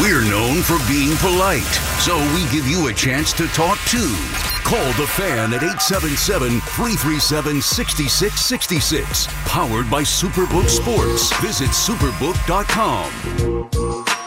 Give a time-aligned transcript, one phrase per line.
[0.00, 1.62] We're known for being polite,
[2.00, 4.16] so we give you a chance to talk too.
[4.64, 9.26] Call the fan at 877 337 6666.
[9.44, 11.30] Powered by Superbook Sports.
[11.40, 14.19] Visit superbook.com.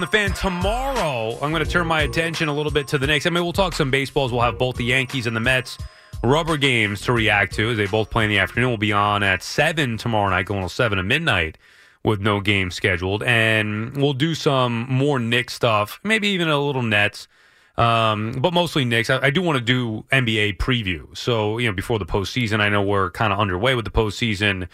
[0.00, 1.32] on the fan tomorrow.
[1.42, 3.26] I'm going to turn my attention a little bit to the Knicks.
[3.26, 4.32] I mean, we'll talk some baseballs.
[4.32, 5.76] We'll have both the Yankees and the Mets
[6.24, 8.70] rubber games to react to as they both play in the afternoon.
[8.70, 11.58] We'll be on at 7 tomorrow night, going till 7 at midnight
[12.02, 13.22] with no game scheduled.
[13.24, 17.28] And we'll do some more Knicks stuff, maybe even a little Nets.
[17.76, 19.10] Um, but mostly Knicks.
[19.10, 21.14] I, I do want to do NBA preview.
[21.14, 24.66] So, you know, before the postseason, I know we're kind of underway with the postseason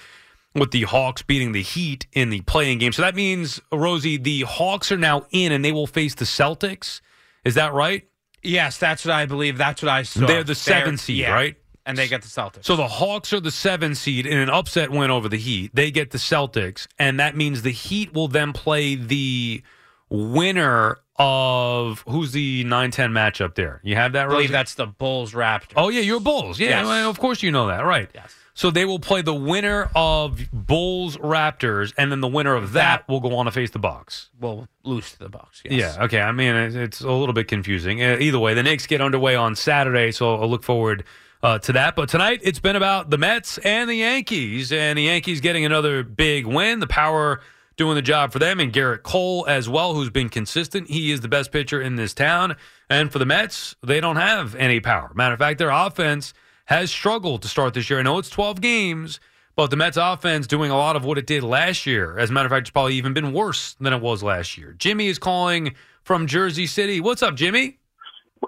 [0.58, 2.92] with the Hawks beating the Heat in the playing game.
[2.92, 7.00] So that means, Rosie, the Hawks are now in and they will face the Celtics.
[7.44, 8.06] Is that right?
[8.42, 9.58] Yes, that's what I believe.
[9.58, 10.26] That's what I saw.
[10.26, 11.32] They're the seven seed, yeah.
[11.32, 11.56] right?
[11.84, 12.64] And they get the Celtics.
[12.64, 15.70] So the Hawks are the seven seed in an upset win over the Heat.
[15.74, 19.62] They get the Celtics, and that means the Heat will then play the
[20.08, 23.80] winner of who's the 9-10 matchup there.
[23.82, 24.32] You have that, right?
[24.32, 25.72] I believe that's the Bulls Raptors.
[25.76, 26.58] Oh yeah, you're Bulls.
[26.58, 26.86] Yeah, Yes.
[26.86, 28.08] well, of course you know that, right?
[28.14, 28.34] Yes.
[28.56, 33.06] So they will play the winner of Bulls Raptors, and then the winner of that,
[33.06, 34.30] will go on to face the Bucks.
[34.40, 35.60] We'll lose to the Bucks.
[35.62, 35.96] Yes.
[35.96, 36.04] Yeah.
[36.04, 36.22] Okay.
[36.22, 38.02] I mean, it's, a little bit confusing.
[38.02, 41.04] Uh, either way, the Knicks get underway on Saturday, so I'll look forward
[41.42, 41.96] uh, to that.
[41.96, 46.02] But tonight, it's been about the Mets and the Yankees, and the Yankees getting another
[46.02, 46.80] big win.
[46.80, 47.42] The power
[47.76, 50.88] doing the job for them, and Gerrit Cole as well, who's been consistent.
[50.88, 52.56] He is the best pitcher in this town.
[52.88, 55.12] And for the Mets, they don't have any power.
[55.14, 56.32] Matter of fact, their offense
[56.66, 57.98] has struggled to start this year.
[57.98, 59.18] I know it's 12 games,
[59.56, 62.18] but the Mets offense doing a lot of what it did last year.
[62.18, 64.74] As a matter of fact, it's probably even been worse than it was last year.
[64.78, 67.00] Jimmy is calling from Jersey City.
[67.00, 67.78] What's up, Jimmy?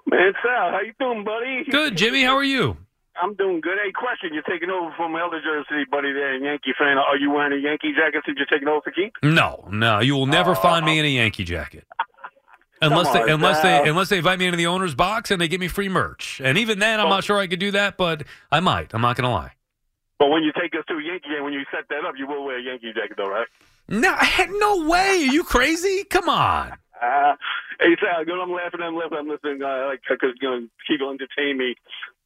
[0.07, 1.65] Man, Sal, how you doing, buddy?
[1.71, 2.23] Good, Jimmy.
[2.23, 2.77] How are you?
[3.21, 3.79] I'm doing good.
[3.83, 6.99] Hey, question: You're taking over from my other Jersey City buddy there, a Yankee fan.
[6.99, 9.13] Are you wearing a Yankee jacket since you're taking over for Keith?
[9.23, 10.01] No, no.
[10.01, 11.85] You will never oh, find me in a Yankee jacket.
[12.81, 15.61] Unless they, unless they unless they invite me into the owner's box and they give
[15.61, 16.41] me free merch.
[16.45, 18.95] And even then I'm not sure I could do that, but I might.
[18.95, 19.53] I'm not gonna lie.
[20.19, 22.27] But when you take us to a Yankee game, when you set that up, you
[22.27, 23.47] will wear a Yankee jacket, though, right?
[23.89, 24.17] No,
[24.59, 25.27] no way.
[25.29, 26.05] Are you crazy?
[26.11, 26.73] Come on.
[27.01, 27.35] Uh,
[27.81, 31.11] hey, Sal, know, I'm laughing, I'm laughing, I'm listening, uh, like, because, you know, people
[31.11, 31.77] entertain me.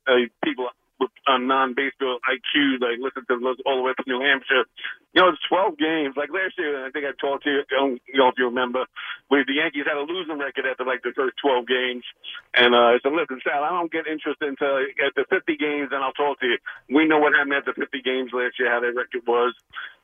[0.07, 0.69] Uh, people
[1.03, 4.65] with uh, non-baseball IQ, like, listen to those all the way to New Hampshire.
[5.12, 6.15] You know, it's 12 games.
[6.17, 8.87] Like last year, I think I talked to you, I don't know if you remember,
[9.29, 12.06] where the Yankees had a losing record after, like, the first 12 games.
[12.55, 14.87] And uh, I said, listen, Sal, I don't get interested until
[15.19, 16.59] the 50 games, and I'll talk to you.
[16.88, 19.53] We know what happened at the 50 games last year, how their record was.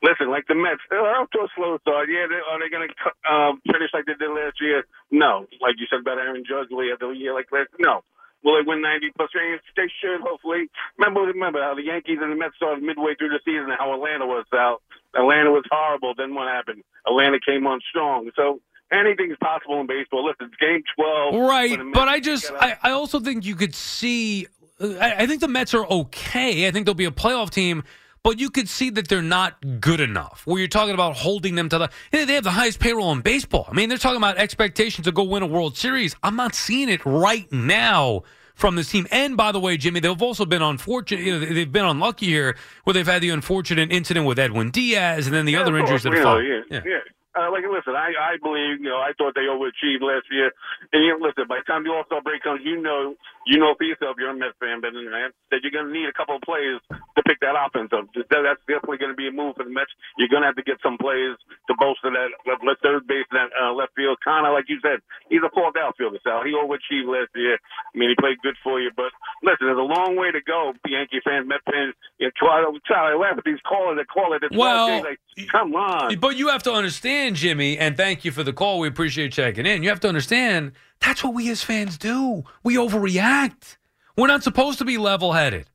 [0.01, 2.07] Listen, like the Mets, they're off to a slow start.
[2.07, 2.95] Yeah, they, are they going to
[3.27, 4.85] um, finish like they did last year?
[5.11, 5.47] No.
[5.59, 7.69] Like you said about Aaron Judge, he have the year like last?
[7.79, 8.03] No.
[8.43, 9.61] Will they win 90 plus games?
[9.75, 10.69] They should, hopefully.
[10.97, 13.93] Remember, remember how the Yankees and the Mets started midway through the season and how
[13.93, 14.81] Atlanta was out.
[15.13, 16.13] Atlanta was horrible.
[16.15, 16.83] Then what happened?
[17.05, 18.31] Atlanta came on strong.
[18.35, 20.25] So anything's possible in baseball.
[20.25, 21.35] Listen, it's game 12.
[21.35, 24.47] Right, but I just I, I also think you could see.
[24.81, 26.67] I, I think the Mets are okay.
[26.67, 27.83] I think they'll be a playoff team,
[28.23, 30.41] but you could see that they're not good enough.
[30.45, 33.21] Where you're talking about holding them to the, hey, they have the highest payroll in
[33.21, 33.67] baseball.
[33.69, 36.15] I mean, they're talking about expectations to go win a World Series.
[36.23, 38.23] I'm not seeing it right now
[38.55, 39.07] from this team.
[39.11, 41.23] And by the way, Jimmy, they've also been unfortunate.
[41.23, 45.27] You know, they've been unlucky here, where they've had the unfortunate incident with Edwin Diaz,
[45.27, 46.45] and then the Yeah, other injuries that have followed.
[46.69, 46.99] yeah, yeah.
[47.39, 50.51] Uh, like, listen, I, I believe, you know, I thought they overachieved last year.
[50.91, 53.15] And you know, listen, by the time the All Star break comes, you know,
[53.47, 56.11] you know for yourself, you're a Mets fan, but uh, that you're going to need
[56.11, 58.11] a couple of players to pick that offense up.
[58.11, 59.89] That's definitely going to be a move for the Mets.
[60.19, 63.39] You're going to have to get some players to bolster that left, third base and
[63.39, 64.19] that uh, left field.
[64.19, 64.99] Kind of like you said,
[65.31, 66.43] he's a fourth outfielder, Sal.
[66.43, 67.55] He overachieved last year.
[67.55, 70.73] I mean, he played good for you, but listen, there's a long way to go.
[70.85, 74.07] Yankee fans, Met fans, you know, try to try to laugh at these callers that
[74.07, 74.43] call it.
[74.51, 75.19] Well, like,
[75.51, 76.17] come on.
[76.19, 78.79] But you have to understand, Jimmy, and thank you for the call.
[78.79, 79.83] We appreciate checking in.
[79.83, 82.43] You have to understand that's what we as fans do.
[82.63, 83.77] We overreact.
[84.15, 85.69] We're not supposed to be level headed.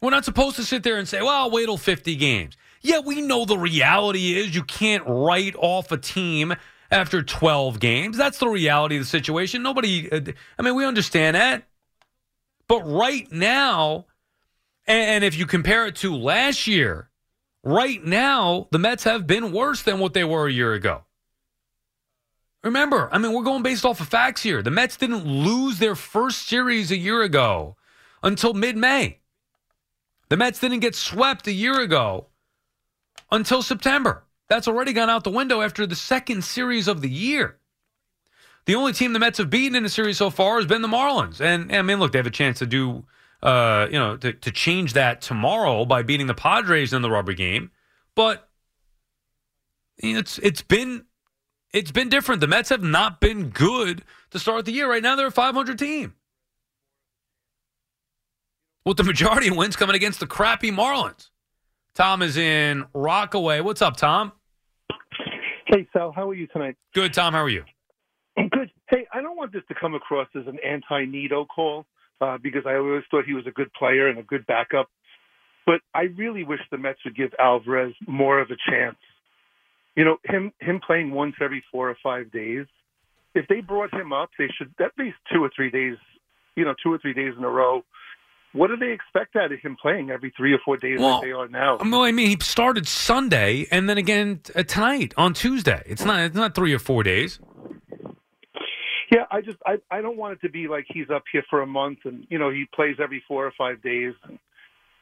[0.00, 2.56] We're not supposed to sit there and say, well, wait till 50 games.
[2.80, 6.54] Yeah, we know the reality is you can't write off a team
[6.90, 8.16] after 12 games.
[8.16, 9.62] That's the reality of the situation.
[9.62, 10.10] Nobody,
[10.58, 11.64] I mean, we understand that.
[12.66, 14.06] But right now,
[14.86, 17.09] and if you compare it to last year,
[17.62, 21.04] right now, the Mets have been worse than what they were a year ago.
[22.62, 24.62] Remember, I mean, we're going based off of facts here.
[24.62, 27.76] The Mets didn't lose their first series a year ago
[28.22, 29.20] until mid May.
[30.28, 32.26] The Mets didn't get swept a year ago
[33.32, 34.24] until September.
[34.48, 37.56] That's already gone out the window after the second series of the year.
[38.66, 40.88] The only team the Mets have beaten in the series so far has been the
[40.88, 41.40] Marlins.
[41.40, 43.04] And I mean, look, they have a chance to do,
[43.42, 47.32] uh, you know, to, to change that tomorrow by beating the Padres in the rubber
[47.32, 47.70] game.
[48.14, 48.48] But
[49.98, 51.04] it's it's been
[51.72, 52.40] it's been different.
[52.40, 54.90] The Mets have not been good to start the year.
[54.90, 56.14] Right now, they're a 500 team.
[58.84, 61.28] With the majority of wins coming against the crappy Marlins.
[61.94, 63.60] Tom is in Rockaway.
[63.60, 64.32] What's up, Tom?
[65.66, 66.76] Hey, Sal, how are you tonight?
[66.94, 67.32] Good, Tom.
[67.34, 67.64] How are you?
[68.36, 68.70] Good.
[68.88, 71.86] Hey, I don't want this to come across as an anti-Nido call
[72.20, 74.88] uh, because I always thought he was a good player and a good backup.
[75.66, 78.96] But I really wish the Mets would give Alvarez more of a chance.
[79.96, 82.66] You know, him him playing once every four or five days.
[83.34, 85.96] If they brought him up, they should at least two or three days.
[86.56, 87.84] You know, two or three days in a row.
[88.52, 91.22] What do they expect out of him playing every three or four days Well, like
[91.22, 91.78] they are now?
[91.78, 95.82] Well, I mean, he started Sunday and then again tonight on Tuesday.
[95.86, 97.38] It's not it's not three or four days.
[99.10, 101.62] Yeah, I just I I don't want it to be like he's up here for
[101.62, 104.14] a month and you know he plays every four or five days.
[104.24, 104.38] And,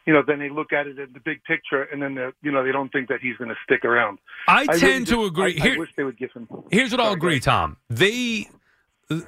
[0.07, 2.51] you know, then they look at it in the big picture, and then they're- you
[2.51, 4.19] know they don't think that he's going to stick around.
[4.47, 5.59] I really tend to just- agree.
[5.61, 6.49] I, Here- I wish they would give him.
[6.71, 7.41] Here's what I'll agree.
[7.41, 7.77] Tom.
[7.91, 8.49] They,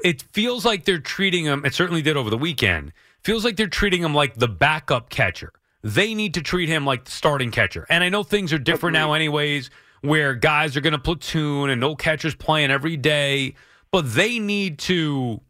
[0.03, 1.67] it feels like they're treating him.
[1.67, 2.93] It certainly did over the weekend.
[3.23, 5.53] Feels like they're treating him like the backup catcher.
[5.83, 7.87] They need to treat him like the starting catcher.
[7.91, 9.69] And I know things are different now, anyways,
[10.01, 13.55] where guys are going to platoon and no catchers playing every day.
[13.93, 15.41] But they need to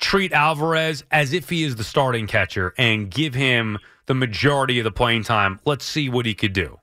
[0.00, 4.84] treat Alvarez as if he is the starting catcher and give him the majority of
[4.84, 5.60] the playing time.
[5.64, 6.78] Let's see what he could do.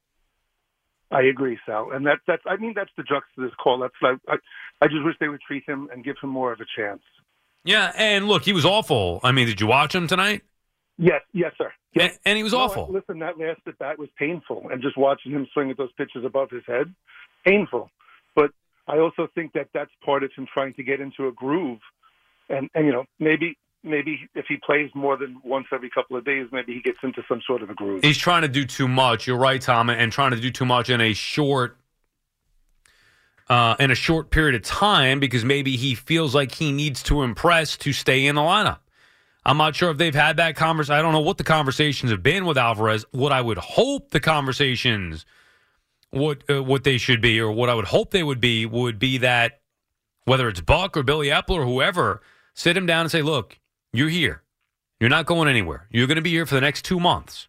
[1.12, 3.80] I agree, Sal, and that's that's I mean that's the crux of this call.
[3.80, 4.36] That's like I,
[4.82, 7.02] I just wish they would treat him and give him more of a chance.
[7.66, 9.20] Yeah, and look, he was awful.
[9.24, 10.42] I mean, did you watch him tonight?
[10.98, 11.72] Yes, yes, sir.
[11.96, 12.90] And, and he was No, awful.
[12.92, 16.24] Listen, that last at bat was painful, and just watching him swing at those pitches
[16.24, 16.94] above his head,
[17.46, 17.90] painful.
[18.36, 18.52] But
[18.88, 21.80] I also think that that's part of him trying to get into a groove,
[22.50, 26.26] and and you know maybe maybe if he plays more than once every couple of
[26.26, 28.04] days, maybe he gets into some sort of a groove.
[28.04, 29.28] He's trying to do too much.
[29.28, 31.78] You're right, Tom, and trying to do too much in a short
[33.50, 37.22] uh, in a short period of time because maybe he feels like he needs to
[37.22, 38.80] impress to stay in the lineup.
[39.46, 40.98] I'm not sure if they've had that conversation.
[40.98, 43.06] I don't know what the conversations have been with Alvarez.
[43.12, 45.26] What I would hope the conversations,
[46.12, 49.00] what uh, what they should be, or what I would hope they would be, would
[49.00, 49.62] be that
[50.26, 52.22] whether it's Buck or Billy Eppler or whoever,
[52.54, 53.60] sit him down and say, "Look,
[53.94, 54.44] you're here.
[55.00, 55.88] You're not going anywhere.
[55.90, 57.48] You're going to be here for the next two months,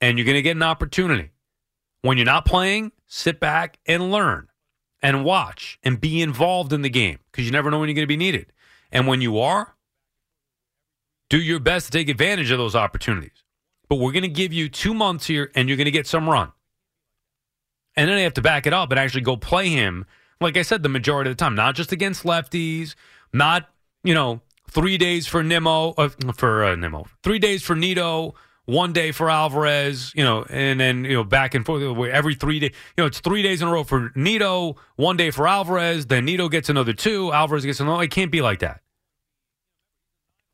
[0.00, 1.30] and you're going to get an opportunity.
[2.02, 4.48] When you're not playing, sit back and learn,
[5.02, 8.04] and watch, and be involved in the game because you never know when you're going
[8.04, 8.52] to be needed.
[8.92, 9.76] And when you are,
[11.28, 13.44] do your best to take advantage of those opportunities.
[13.88, 16.28] But we're going to give you two months here, and you're going to get some
[16.28, 16.52] run.
[17.96, 20.06] And then they have to back it up and actually go play him,
[20.40, 22.94] like I said, the majority of the time, not just against lefties,
[23.32, 23.68] not,
[24.04, 24.40] you know,
[24.70, 28.34] three days for Nimmo, uh, for uh, Nimmo, three days for Nido,
[28.66, 32.60] one day for Alvarez, you know, and then, you know, back and forth every three
[32.60, 32.72] days.
[32.96, 36.26] You know, it's three days in a row for Nido, one day for Alvarez, then
[36.26, 38.02] Nido gets another two, Alvarez gets another.
[38.02, 38.82] It can't be like that.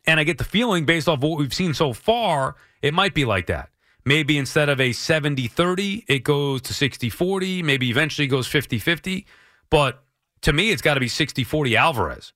[0.06, 3.24] And I get the feeling, based off what we've seen so far, it might be
[3.24, 3.70] like that.
[4.04, 8.78] Maybe instead of a 70 30, it goes to 60 40, maybe eventually goes 50
[8.78, 9.26] 50.
[9.70, 10.04] But
[10.42, 12.32] to me, it's got to be 60 40 Alvarez.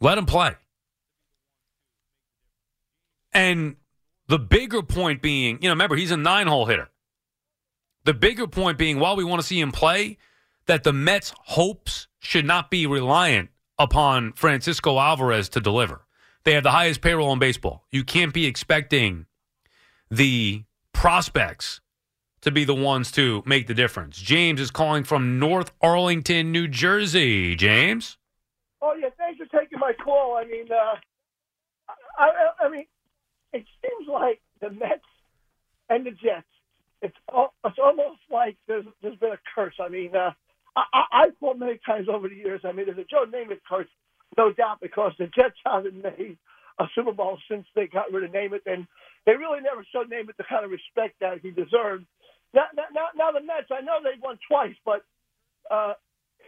[0.00, 0.54] Let him play.
[3.32, 3.76] And
[4.28, 6.88] the bigger point being, you know, remember, he's a nine hole hitter.
[8.04, 10.18] The bigger point being, while we want to see him play,
[10.66, 16.02] that the Mets' hopes should not be reliant upon Francisco Alvarez to deliver.
[16.44, 17.84] They have the highest payroll in baseball.
[17.90, 19.26] You can't be expecting
[20.10, 21.80] the prospects
[22.40, 24.16] to be the ones to make the difference.
[24.18, 27.56] James is calling from North Arlington, New Jersey.
[27.56, 28.16] James?
[28.80, 30.36] Oh yeah, thanks for taking my call.
[30.36, 30.96] I mean, uh,
[32.18, 32.86] I, I, I mean,
[33.52, 35.02] it seems like the Mets
[35.88, 36.46] and the Jets.
[37.02, 37.16] It's
[37.64, 39.74] it's almost like there's there's been a curse.
[39.80, 40.30] I mean, uh,
[40.76, 42.60] I, I I've called many times over the years.
[42.64, 43.88] I mean, there's a Joe Namath curse,
[44.38, 46.38] no doubt, because the Jets haven't made
[46.78, 48.86] a Super Bowl since they got rid of Namath, and
[49.26, 52.06] they really never showed Namath the kind of respect that he deserved.
[52.54, 55.02] Now, now, now the Mets, I know they've won twice, but
[55.70, 55.94] uh,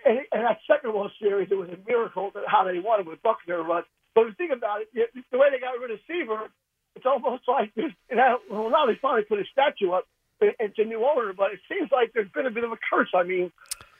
[0.06, 3.06] in, in that second World Series, it was a miracle that how they won it
[3.06, 3.62] with Buckner.
[3.64, 6.49] But but if you think about it, the way they got rid of Seaver,
[6.97, 10.06] it's almost like you know, well now they finally put a statue up.
[10.42, 13.11] A new owner, but it seems like there's been a bit of a curse.
[13.14, 13.52] I mean,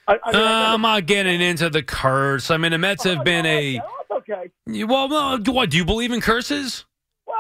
[0.09, 2.51] I, I I'm not getting into the curse.
[2.51, 3.81] I mean, the Mets have been a.
[3.81, 4.85] Oh, it's okay.
[4.85, 5.71] Well, no, do- what?
[5.71, 6.85] Do you believe in curses?
[7.27, 7.37] Well,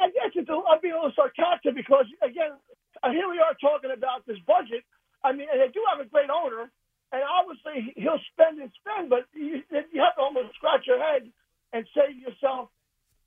[0.00, 2.52] I, I, guess it's a, I'm being a little sarcastic because again,
[3.02, 4.84] uh, here we are talking about this budget.
[5.24, 6.70] I mean, and they do have a great owner,
[7.12, 11.28] and obviously he'll spend and spend, but you, you have to almost scratch your head
[11.72, 12.68] and say to yourself,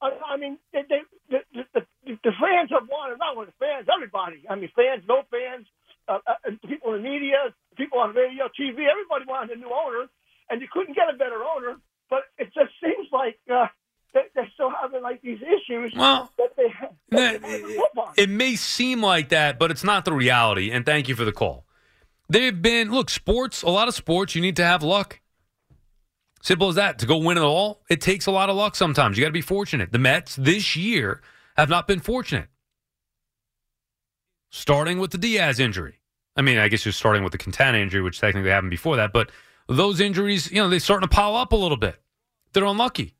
[0.01, 1.81] I, I mean, they, they, the, the, the,
[2.23, 4.45] the fans have wanted, not only the fans, everybody.
[4.45, 5.65] I mean, fans, no fans,
[6.07, 7.37] uh, uh, and people in the media,
[7.77, 10.07] people on radio, TV, everybody wanted a new owner,
[10.49, 11.77] and you couldn't get a better owner.
[12.09, 13.67] But it just seems like uh,
[14.13, 16.73] they, they're still having like these issues Well, that they
[17.11, 17.61] that they
[17.95, 18.13] have.
[18.17, 20.71] It may seem like that, but it's not the reality.
[20.71, 21.65] And thank you for the call.
[22.29, 25.21] They've been, look, sports, a lot of sports, you need to have luck.
[26.41, 26.99] Simple as that.
[26.99, 29.17] To go win it all, it takes a lot of luck sometimes.
[29.17, 29.91] You got to be fortunate.
[29.91, 31.21] The Mets this year
[31.55, 32.47] have not been fortunate.
[34.49, 35.96] Starting with the Diaz injury.
[36.37, 39.11] I mean, I guess you're starting with the Quintana injury, which technically happened before that,
[39.11, 39.31] but
[39.67, 41.99] those injuries, you know, they're starting to pile up a little bit.
[42.53, 43.15] They're unlucky.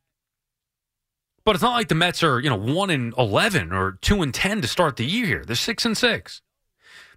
[1.43, 4.33] But it's not like the Mets are, you know, one in eleven or two and
[4.33, 5.45] ten to start the year here.
[5.45, 6.41] They're six and six.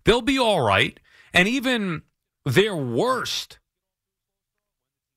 [0.05, 0.99] They'll be all right.
[1.35, 2.03] And even
[2.45, 3.59] their worst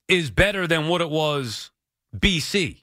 [0.07, 1.71] is better than what it was
[2.15, 2.81] BC.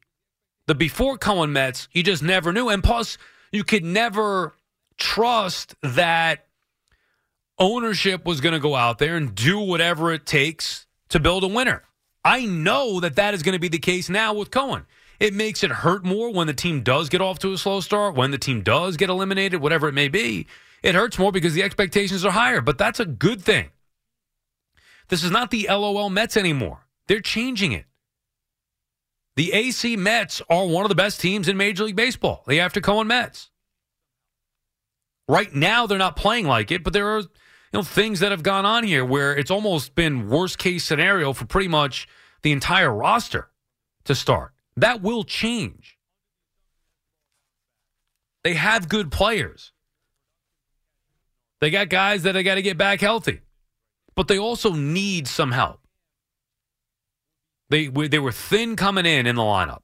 [0.66, 2.69] The before Cohen Mets, you just never knew.
[2.69, 3.19] And plus,
[3.52, 4.54] you could never
[4.99, 6.47] trust that
[7.61, 11.49] ownership was going to go out there and do whatever it takes to build a
[11.49, 11.85] winner.
[12.25, 14.87] I know that that is going to be the case now with Cohen.
[15.21, 18.14] It makes it hurt more when the team does get off to a slow start,
[18.14, 20.47] when the team does get eliminated, whatever it may be.
[20.83, 23.69] It hurts more because the expectations are higher, but that's a good thing.
[25.09, 26.87] This is not the LOL Mets anymore.
[27.07, 27.85] They're changing it.
[29.37, 32.73] The AC Mets are one of the best teams in Major League Baseball, They have
[32.75, 33.50] to Cohen Mets.
[35.29, 37.23] Right now, they're not playing like it, but there are
[37.72, 41.32] you know things that have gone on here where it's almost been worst case scenario
[41.32, 42.08] for pretty much
[42.42, 43.50] the entire roster
[44.04, 44.52] to start.
[44.76, 45.98] That will change.
[48.42, 49.72] They have good players.
[51.60, 53.40] They got guys that they got to get back healthy,
[54.14, 55.80] but they also need some help.
[57.68, 59.82] They they were thin coming in in the lineup,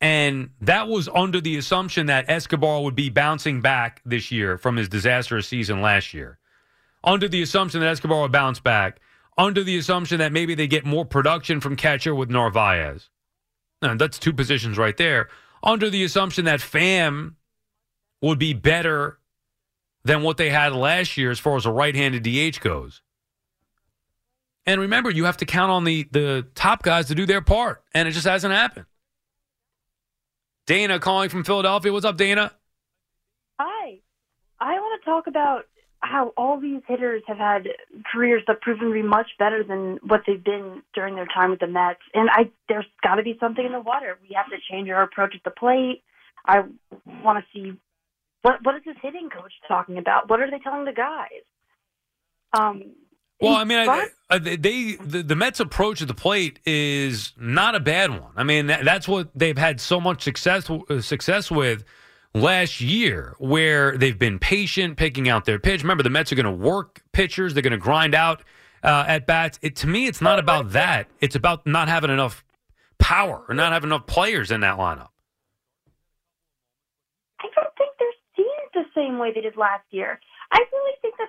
[0.00, 4.76] and that was under the assumption that Escobar would be bouncing back this year from
[4.76, 6.39] his disastrous season last year.
[7.02, 9.00] Under the assumption that Escobar would bounce back,
[9.38, 13.08] under the assumption that maybe they get more production from catcher with Narvaez.
[13.80, 15.28] That's two positions right there.
[15.62, 17.34] Under the assumption that Pham
[18.20, 19.18] would be better
[20.04, 23.02] than what they had last year as far as a right-handed DH goes.
[24.66, 27.82] And remember, you have to count on the the top guys to do their part,
[27.94, 28.86] and it just hasn't happened.
[30.66, 31.92] Dana calling from Philadelphia.
[31.92, 32.52] What's up, Dana?
[33.58, 34.00] Hi.
[34.60, 35.64] I want to talk about
[36.02, 37.68] how all these hitters have had
[38.10, 41.60] careers that proven to be much better than what they've been during their time with
[41.60, 42.00] the Mets.
[42.14, 44.18] And I there's got to be something in the water.
[44.22, 46.02] We have to change our approach at the plate.
[46.46, 46.62] I
[47.22, 47.76] want to see
[48.42, 50.30] what what is this hitting coach talking about?
[50.30, 51.44] What are they telling the guys?
[52.58, 52.94] Um,
[53.40, 57.74] Well, I mean, I, I, they the, the Mets' approach at the plate is not
[57.74, 58.32] a bad one.
[58.36, 61.84] I mean, that, that's what they've had so much success uh, success with
[62.34, 65.82] last year, where they've been patient picking out their pitch.
[65.82, 68.42] Remember, the Mets are going to work pitchers; they're going to grind out
[68.82, 69.58] uh, at bats.
[69.62, 71.08] It, to me, it's not about that.
[71.20, 72.44] It's about not having enough
[72.98, 75.08] power or not having enough players in that lineup.
[77.40, 80.20] I don't think they're seen the same way they did last year.
[80.52, 81.28] I really think that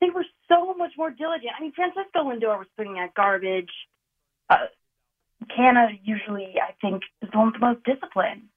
[0.00, 1.52] they were so much more diligent.
[1.58, 3.70] I mean, Francisco Lindor was putting out garbage.
[4.48, 4.66] Uh,
[5.50, 8.48] Canha usually, I think, is one of the most discipline.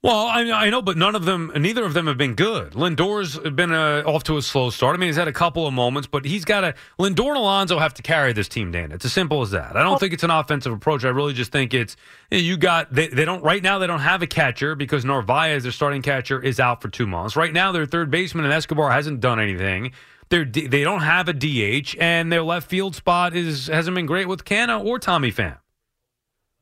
[0.00, 2.74] Well, I, I know, but none of them, neither of them have been good.
[2.74, 4.94] Lindor's been uh, off to a slow start.
[4.94, 6.74] I mean, he's had a couple of moments, but he's got to.
[7.00, 8.92] Lindor and Alonso have to carry this team, Dan.
[8.92, 9.76] It's as simple as that.
[9.76, 11.04] I don't think it's an offensive approach.
[11.04, 11.96] I really just think it's
[12.30, 12.94] you got.
[12.94, 13.80] They, they don't right now.
[13.80, 17.34] They don't have a catcher because Narvaez, their starting catcher, is out for two months.
[17.34, 19.90] Right now, their third baseman and Escobar hasn't done anything.
[20.28, 24.28] They're they don't have a DH, and their left field spot is hasn't been great
[24.28, 25.58] with Canha or Tommy Pham.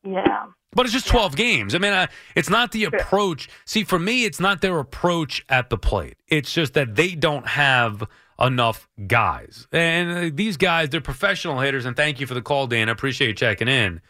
[0.05, 0.47] Yeah.
[0.77, 1.75] But it's just 12 games.
[1.75, 3.49] I mean, uh, it's not the approach.
[3.65, 6.19] See, for me, it's not their approach at the plate.
[6.29, 8.07] It's just that they don't have
[8.39, 9.67] enough guys.
[9.73, 11.87] And uh, these guys, they're professional hitters.
[11.87, 12.91] And thank you for the call, Dan.
[12.91, 14.03] I appreciate you checking in.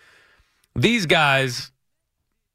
[0.74, 1.70] These guys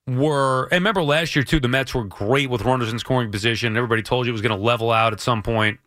[0.06, 3.78] were, and remember last year, too, the Mets were great with runners in scoring position.
[3.78, 5.80] Everybody told you it was going to level out at some point.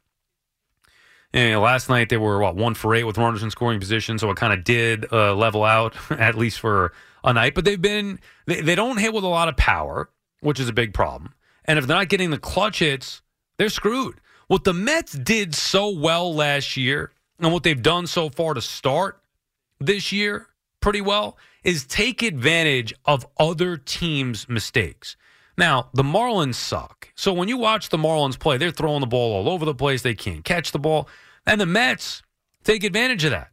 [1.34, 4.30] And last night they were what one for eight with runners in scoring position, so
[4.30, 6.92] it kind of did uh, level out at least for
[7.24, 7.54] a night.
[7.54, 10.72] But they've been they, they don't hit with a lot of power, which is a
[10.72, 11.34] big problem.
[11.64, 13.22] And if they're not getting the clutch hits,
[13.56, 14.20] they're screwed.
[14.46, 18.60] What the Mets did so well last year, and what they've done so far to
[18.60, 19.20] start
[19.80, 20.48] this year
[20.80, 25.16] pretty well, is take advantage of other teams' mistakes.
[25.56, 27.08] Now, the Marlins suck.
[27.14, 30.02] So when you watch the Marlins play, they're throwing the ball all over the place.
[30.02, 31.08] They can't catch the ball.
[31.46, 32.22] And the Mets
[32.64, 33.50] take advantage of that.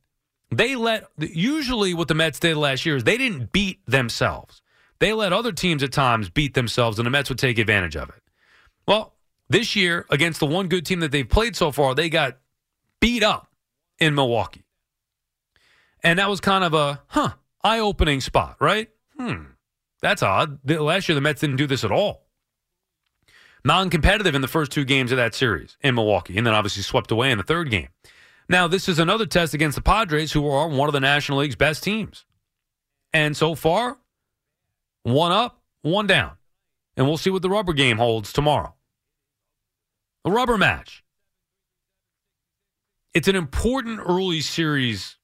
[0.52, 4.62] They let, usually what the Mets did last year is they didn't beat themselves.
[5.00, 8.10] They let other teams at times beat themselves, and the Mets would take advantage of
[8.10, 8.22] it.
[8.88, 9.16] Well,
[9.50, 12.38] this year, against the one good team that they've played so far, they got
[13.00, 13.52] beat up
[14.00, 14.66] in Milwaukee.
[16.04, 18.90] And that was kind of a, huh, eye opening spot, right?
[19.18, 19.44] Hmm,
[20.02, 20.60] that's odd.
[20.70, 22.26] Last year, the Mets didn't do this at all
[23.64, 26.84] non competitive in the first two games of that series in Milwaukee, and then obviously
[26.84, 27.90] swept away in the third game.
[28.52, 31.56] Now, this is another test against the Padres, who are one of the National League's
[31.56, 32.26] best teams.
[33.14, 33.98] And so far,
[35.04, 36.34] one up, one down.
[36.98, 38.76] And we'll see what the rubber game holds tomorrow.
[40.26, 41.02] The rubber match.
[43.14, 45.16] It's an important early series,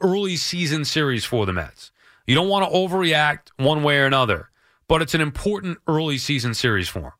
[0.00, 1.92] early season series for the Mets.
[2.26, 4.50] You don't want to overreact one way or another,
[4.88, 7.12] but it's an important early season series for them.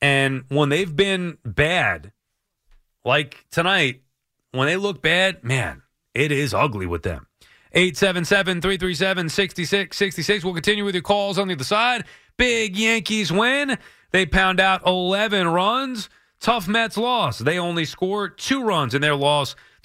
[0.00, 2.10] And when they've been bad,
[3.04, 4.00] like tonight,
[4.56, 5.82] when they look bad, man,
[6.14, 7.26] it is ugly with them.
[7.72, 10.44] 877 337 6666.
[10.44, 12.04] We'll continue with your calls on the other side.
[12.36, 13.78] Big Yankees win.
[14.12, 16.08] They pound out 11 runs.
[16.40, 17.38] Tough Mets loss.
[17.38, 19.56] They only score two runs in their loss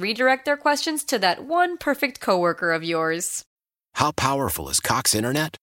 [0.00, 3.44] redirect their questions to that one perfect coworker of yours.
[3.94, 5.56] How powerful is Cox Internet?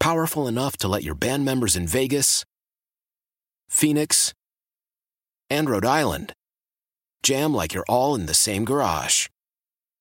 [0.00, 2.44] Powerful enough to let your band members in Vegas,
[3.68, 4.32] Phoenix,
[5.50, 6.32] and Rhode Island
[7.22, 9.28] jam like you're all in the same garage.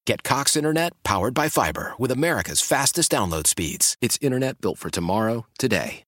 [0.05, 3.97] Get Cox Internet powered by fiber with America's fastest download speeds.
[4.01, 6.06] It's internet built for tomorrow, today.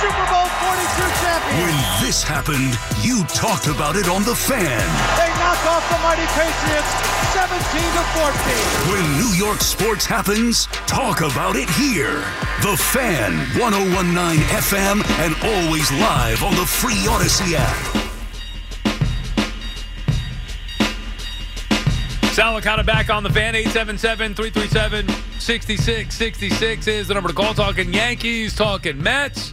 [0.00, 1.60] Super Bowl 42 champions.
[1.60, 2.72] When this happened,
[3.04, 4.80] you talked about it on The Fan.
[5.20, 6.88] They knock off the mighty Patriots
[7.36, 8.96] 17 to 14.
[8.96, 12.24] When New York sports happens, talk about it here.
[12.64, 17.76] The Fan, 1019 FM, and always live on the free Audacy app.
[22.32, 23.54] Sal Licata back on the fan.
[23.54, 25.08] 877 337
[25.38, 27.52] 6666 is the number to call.
[27.52, 29.52] Talking Yankees, talking Mets.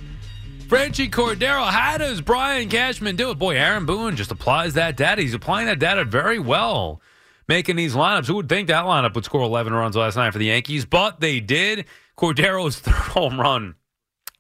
[0.68, 3.40] Franchy Cordero, how does Brian Cashman do it?
[3.40, 5.22] Boy, Aaron Boone just applies that data.
[5.22, 7.02] He's applying that data very well,
[7.48, 8.28] making these lineups.
[8.28, 10.84] Who would think that lineup would score 11 runs last night for the Yankees?
[10.84, 11.86] But they did.
[12.18, 13.76] Cordero's third home run.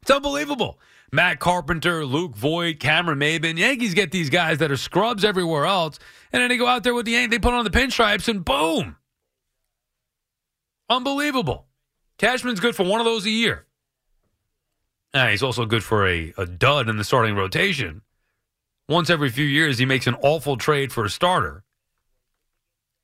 [0.01, 0.79] It's unbelievable.
[1.13, 3.57] Matt Carpenter, Luke Voit, Cameron Maybin.
[3.57, 5.97] Yankees get these guys that are scrubs everywhere else,
[6.33, 7.37] and then they go out there with the Yankees.
[7.37, 8.97] They put on the pinstripes, and boom.
[10.89, 11.67] Unbelievable.
[12.17, 13.66] Cashman's good for one of those a year.
[15.13, 18.01] Uh, he's also good for a, a dud in the starting rotation.
[18.89, 21.63] once every few years he makes an awful trade for a starter.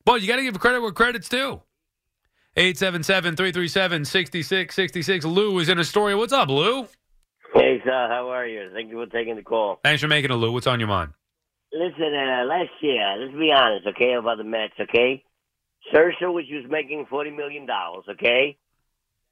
[0.06, 1.62] But you got to give credit where credit's due.
[2.58, 5.24] 877-337-6666.
[5.26, 6.18] Lou is in Astoria.
[6.18, 6.88] What's up, Lou?
[7.54, 8.70] Hey, sir, how are you?
[8.74, 9.80] Thank you for taking the call.
[9.84, 10.52] Thanks for making it, Lou.
[10.52, 11.14] What's on your mind?
[11.72, 15.24] Listen, uh, last year, let's be honest, okay, about the Mets, okay?
[15.92, 18.58] Scherzer, which was making forty million dollars, okay?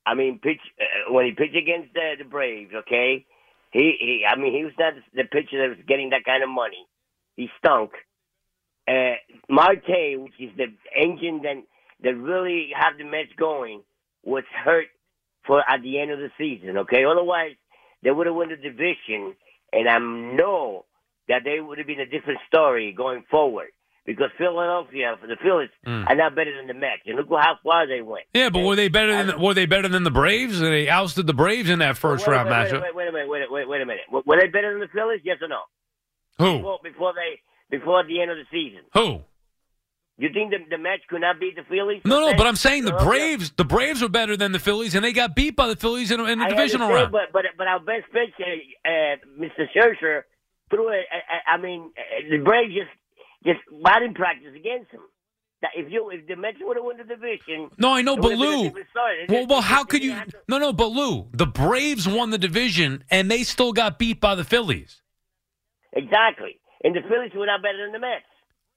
[0.05, 3.25] I mean, pitch uh, when he pitched against the, the Braves, okay?
[3.71, 6.49] He, he, I mean, he was not the pitcher that was getting that kind of
[6.49, 6.85] money.
[7.35, 7.91] He stunk.
[8.87, 9.15] Uh,
[9.47, 11.63] Marte, which is the engine that
[12.03, 13.83] that really have the Mets going,
[14.23, 14.87] was hurt
[15.45, 16.77] for at the end of the season.
[16.77, 17.51] Okay, otherwise
[18.03, 19.35] they would have won the division,
[19.71, 20.85] and I know
[21.27, 23.69] that they would have been a different story going forward.
[24.03, 26.09] Because Philadelphia, the Phillies, Mm.
[26.09, 28.25] are now better than the Mets, and look how far they went.
[28.33, 30.59] Yeah, but were they better than were they better than the Braves?
[30.59, 32.81] They ousted the Braves in that first wait, round wait, matchup.
[32.81, 34.03] Wait, wait, wait, wait, wait, wait, wait a minute.
[34.11, 35.21] Were were they better than the Phillies?
[35.23, 35.61] Yes or no?
[36.39, 36.57] Who?
[36.57, 38.81] Before, before they before the end of the season.
[38.95, 39.21] Who?
[40.17, 42.01] You think the, the Mets could not beat the Phillies?
[42.05, 45.05] No, no, but I'm saying the Braves the Braves were better than the Phillies, and
[45.05, 47.11] they got beat by the Phillies in, in the I divisional round.
[47.11, 48.51] But but but our best pitcher,
[48.85, 49.67] uh, Mr.
[49.75, 50.23] Scherzer,
[50.69, 51.05] threw it.
[51.11, 52.89] I, I mean, uh, the Braves just
[53.45, 55.01] just batting practice against him.
[55.61, 58.23] That if you if the Mets would have won the division, No, I know, but
[58.31, 58.63] would've been a Lou.
[58.63, 59.25] different story.
[59.27, 60.13] They Well, well, how could you?
[60.13, 64.19] to- No, no, but Lou, the Braves won the division, and they still got beat
[64.19, 65.01] by the Phillies.
[65.93, 68.25] Exactly, and the Phillies were not better than the Mets.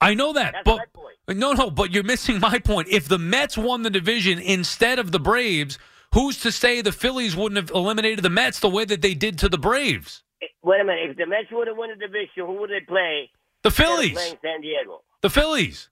[0.00, 1.38] I know that, That's but my point.
[1.38, 2.88] no, no, but you're missing my point.
[2.88, 5.79] If the Mets won the division instead of the Braves,
[6.12, 9.38] who's to say the Phillies wouldn't have eliminated the Mets the way that they did
[9.38, 10.22] to the Braves?
[10.62, 11.11] Wait a minute.
[11.11, 13.31] If the Mets would have won the division, who would they play?
[13.64, 14.12] The Phillies.
[14.12, 15.03] Playing San Diego.
[15.22, 15.88] The Phillies.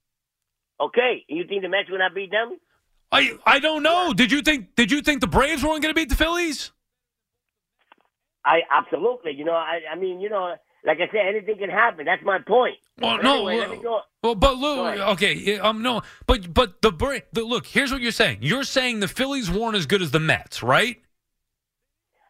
[0.80, 2.58] Okay, you think the Mets will not beat them?
[3.10, 4.12] I I don't know.
[4.14, 6.70] Did you think Did you think the Braves weren't going to beat the Phillies?
[8.44, 9.32] I absolutely.
[9.32, 10.54] You know, I I mean, you know,
[10.84, 12.04] like I said, anything can happen.
[12.04, 12.76] That's my point.
[13.00, 14.00] Well, But no, anyway, let well- me go.
[14.22, 17.66] Well, but Lou, okay, yeah, um, no, but but the, the look.
[17.66, 18.38] Here's what you're saying.
[18.40, 21.02] You're saying the Phillies weren't as good as the Mets, right?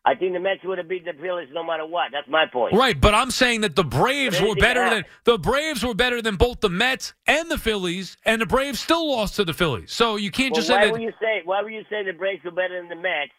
[0.04, 2.06] I think the Mets would have beat the Phillies no matter what.
[2.12, 2.74] That's my point.
[2.74, 6.34] Right, but I'm saying that the Braves were better than the Braves were better than
[6.34, 9.92] both the Mets and the Phillies, and the Braves still lost to the Phillies.
[9.92, 10.92] So you can't Well, just why say that.
[10.92, 13.30] would you say why would you say the Braves were better than the Mets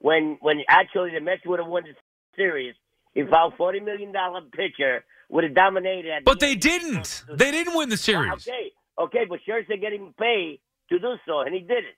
[0.00, 1.94] when when actually the Mets would have won the
[2.36, 2.74] series
[3.14, 6.10] if our forty million dollar pitcher would have dominated?
[6.10, 7.24] At but the they didn't.
[7.32, 8.46] They didn't win the series.
[8.46, 11.96] Okay, okay, but Scherzer getting paid to do so, and he did it.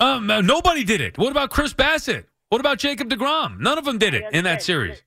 [0.00, 1.18] Um, nobody did it.
[1.18, 2.24] What about Chris Bassitt?
[2.50, 3.60] What about Jacob Degrom?
[3.60, 5.00] None of them did it in that series.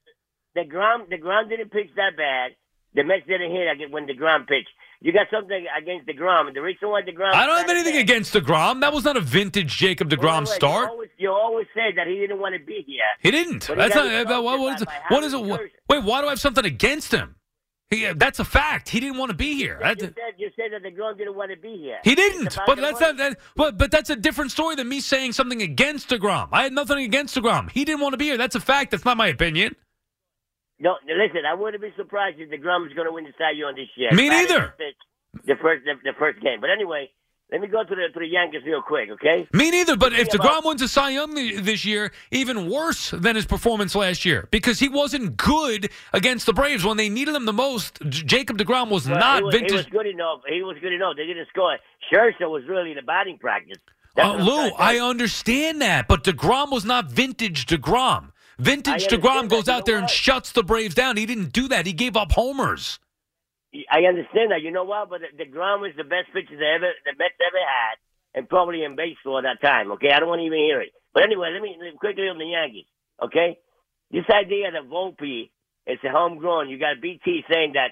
[1.11, 2.51] deGrom didn't pitch that bad.
[2.95, 4.69] The Mets didn't hit when deGrom pitched.
[5.01, 7.35] You got something against ground, the reason why ground.
[7.35, 8.79] I don't have anything against Degrom.
[8.79, 10.85] That was not a vintage Jacob Degrom start.
[10.85, 13.01] You always, you always said that he didn't want to be here.
[13.19, 13.67] He didn't.
[13.67, 14.31] But he not.
[14.31, 15.43] uh, what, what is, what is it?
[15.43, 17.35] What, wait, why do I have something against him?
[17.89, 18.87] He, that's a fact.
[18.89, 19.73] He didn't want to be here.
[19.73, 21.99] You That's- said, you said that deGrom didn't want to be here.
[22.03, 22.57] he didn't.
[22.65, 23.17] But that's not.
[23.17, 26.49] That, but but that's a different story than me saying something against Degrom.
[26.51, 27.71] I had nothing against Degrom.
[27.71, 28.37] He didn't want to be here.
[28.37, 28.91] That's a fact.
[28.91, 29.75] That's not my opinion.
[30.79, 33.75] No, listen, I wouldn't be surprised if deGrom is going to win the Cy Young
[33.75, 34.11] this year.
[34.11, 34.75] Me neither.
[35.45, 36.59] The first, the, the first game.
[36.59, 37.09] But anyway,
[37.53, 39.47] let me go to the to the Yankees real quick, okay?
[39.53, 39.95] Me neither.
[39.95, 43.45] But if Speaking about- Degrom wins a Cy Young this year, even worse than his
[43.45, 47.53] performance last year because he wasn't good against the Braves when they needed him the
[47.53, 47.99] most.
[48.09, 49.71] Jacob Degrom was Well, not he was, vintage.
[49.71, 50.41] He was good enough.
[50.49, 51.15] He was good enough.
[51.15, 51.77] They didn't score.
[52.11, 53.77] Scherzer was really the batting practice.
[54.17, 58.31] Uh, Lou, I understand that, but Degrom was not vintage Degrom.
[58.59, 61.17] Vintage Degrom goes out there and shuts the Braves down.
[61.17, 61.85] He didn't do that.
[61.85, 62.99] He gave up homers.
[63.91, 64.61] I understand that.
[64.61, 65.09] You know what?
[65.09, 67.95] But the, deGrom was the best pitcher they ever the Mets ever had,
[68.35, 69.91] and probably in baseball at that time.
[69.93, 70.91] Okay, I don't want to even hear it.
[71.13, 72.85] But anyway, let me quickly on the Yankees.
[73.21, 73.57] Okay,
[74.11, 75.49] this idea that Volpe
[75.87, 76.69] is a homegrown.
[76.69, 77.91] You got BT saying that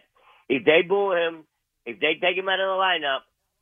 [0.49, 1.45] if they boo him,
[1.85, 3.19] if they take him out of the lineup,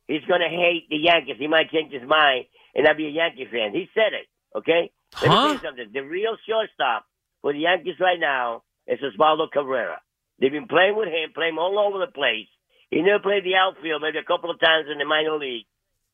[0.08, 1.36] he's going to hate the Yankees.
[1.38, 3.72] He might change his mind and not be a Yankee fan.
[3.72, 4.26] He said it.
[4.56, 4.90] Okay.
[5.22, 5.52] Let me tell Huh?
[5.54, 5.90] you something.
[5.92, 7.04] The real shortstop
[7.42, 10.00] for the Yankees right now is Oswaldo Cabrera.
[10.40, 12.48] They've been playing with him, playing all over the place.
[12.90, 15.66] He never played the outfield, maybe a couple of times in the minor league,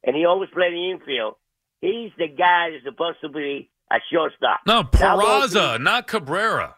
[0.05, 1.37] and he always played the infield.
[1.81, 4.61] He's the guy that's supposed to be a shortstop.
[4.67, 6.77] No, Peraza, not Cabrera.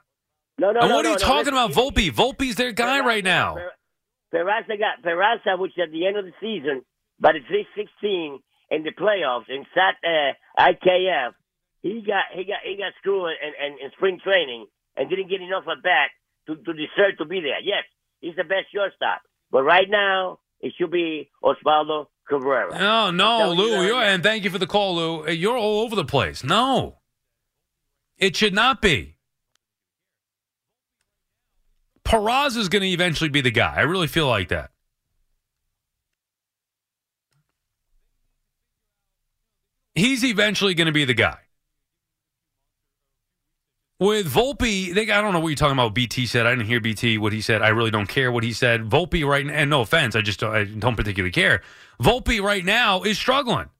[0.58, 2.10] No, no, and no, what are you no, talking listen, about, Volpe?
[2.10, 3.56] Volpe's their guy right now.
[4.32, 6.82] Peraza got Peraza, which at the end of the season,
[7.18, 11.32] by the 316 in the playoffs in Sat uh, IKF,
[11.82, 15.40] he got he got he got screwed in, in, in spring training and didn't get
[15.40, 16.10] enough at bat
[16.48, 17.60] to to deserve to be there.
[17.62, 17.84] Yes,
[18.20, 22.76] he's the best shortstop, but right now it should be Oswaldo Cabrera.
[22.76, 23.86] No, no, you Lou.
[23.86, 25.28] You're, and thank you for the call, Lou.
[25.28, 26.42] You're all over the place.
[26.42, 26.98] No,
[28.16, 29.14] it should not be.
[32.04, 33.74] Peraza is going to eventually be the guy.
[33.76, 34.70] I really feel like that.
[39.94, 41.38] He's eventually going to be the guy.
[44.00, 45.92] With Volpe, they, I don't know what you're talking about.
[45.92, 47.62] BT said I didn't hear BT what he said.
[47.62, 48.88] I really don't care what he said.
[48.88, 51.62] Volpe right and no offense, I just don't, I don't particularly care.
[52.00, 53.70] Volpe right now is struggling.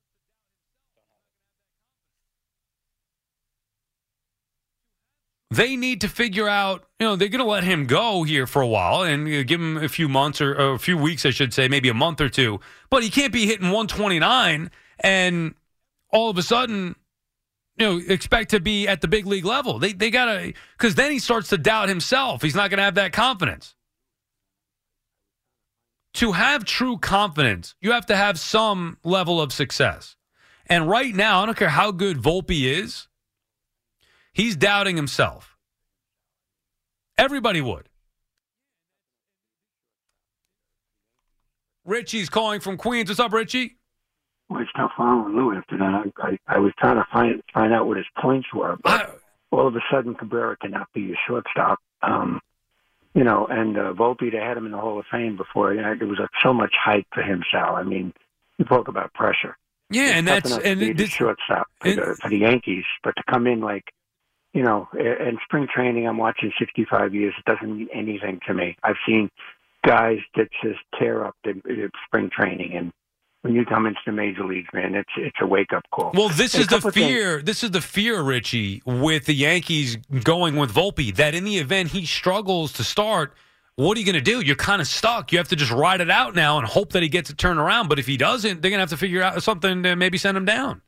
[5.50, 8.60] They need to figure out, you know, they're going to let him go here for
[8.60, 11.30] a while and uh, give him a few months or, or a few weeks, I
[11.30, 12.60] should say, maybe a month or two.
[12.90, 15.54] But he can't be hitting 129 and
[16.10, 16.96] all of a sudden
[17.78, 19.78] you know, expect to be at the big league level.
[19.78, 22.42] They they gotta because then he starts to doubt himself.
[22.42, 23.74] He's not gonna have that confidence.
[26.14, 30.16] To have true confidence, you have to have some level of success.
[30.66, 33.06] And right now, I don't care how good Volpe is,
[34.32, 35.56] he's doubting himself.
[37.16, 37.88] Everybody would.
[41.84, 43.08] Richie's calling from Queens.
[43.08, 43.77] What's up, Richie?
[44.50, 46.12] I stopped following Lou after that.
[46.18, 49.66] I, I, I was trying to find find out what his points were, but all
[49.66, 51.78] of a sudden Cabrera cannot be a shortstop.
[52.02, 52.40] Um,
[53.14, 55.74] you know, and uh, Volpe, they had him in the Hall of Fame before.
[55.74, 57.74] You know, there was uh, so much hype for him, Sal.
[57.74, 58.12] I mean,
[58.58, 59.56] you talk about pressure.
[59.90, 63.46] Yeah, and that's and the this, shortstop for, the, for the Yankees, but to come
[63.46, 63.84] in like,
[64.52, 67.34] you know, in spring training, I'm watching 65 years.
[67.38, 68.76] It doesn't mean anything to me.
[68.82, 69.30] I've seen
[69.86, 72.92] guys that just tear up the, the spring training, and
[73.48, 76.10] when you come into the major leagues, man, it's it's a wake up call.
[76.14, 77.42] Well, this Hey, is the couple things- fear.
[77.42, 81.14] This is the fear, Richie, with the Yankees going with Volpe.
[81.14, 83.34] That in the event he struggles to start,
[83.76, 84.40] what are you going to do?
[84.42, 85.32] You're kind of stuck.
[85.32, 87.58] You have to just ride it out now and hope that he gets it turned
[87.58, 87.88] around.
[87.88, 90.36] But if he doesn't, they're going to have to figure out something to maybe send
[90.36, 90.82] him down.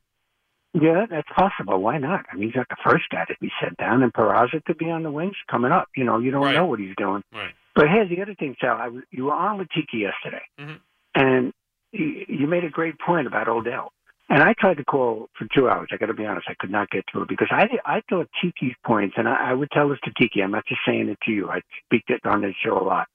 [0.74, 1.80] Yeah, that's possible.
[1.80, 2.26] Why not?
[2.30, 4.90] I mean, he's not the first guy to be sent down, and Peraza could be
[4.90, 5.88] on the wings coming up.
[5.96, 6.54] You know, you don't Right.
[6.54, 7.24] know what he's doing.
[7.32, 7.50] Right.
[7.74, 8.76] But here's the other thing, Sal.
[8.76, 10.78] I you were on with Tiki yesterday, Mhm.
[11.16, 11.52] and
[11.92, 13.92] you, made a great point about Odell.
[14.28, 15.88] And I tried to call for two hours.
[15.92, 18.76] I got to be honest, I could not get through because I I thought Tiki's
[18.86, 20.40] points, and I, I would tell this to Tiki.
[20.40, 21.48] I'm not just saying it to you.
[21.48, 23.08] I speak it on this show a lot.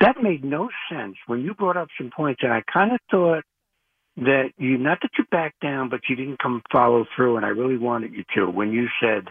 [0.00, 3.42] That made no sense when you brought up some points, and I kind of thought
[4.18, 7.48] that you not that you backed down, but you didn't come follow through, and I
[7.48, 9.24] really wanted you to when you said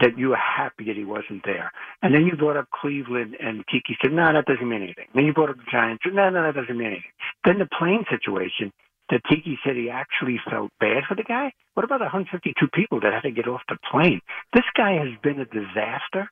[0.00, 1.70] that you were happy that he wasn't there.
[2.02, 5.08] And then you brought up Cleveland, and Tiki said, no, that doesn't mean anything.
[5.14, 7.12] Then you brought up the Giants, no, no, that doesn't mean anything.
[7.44, 8.72] Then the plane situation
[9.10, 11.52] that Tiki said he actually felt bad for the guy.
[11.74, 14.20] What about 152 people that had to get off the plane?
[14.54, 16.30] This guy has been a disaster.